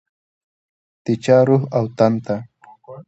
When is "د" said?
1.05-1.07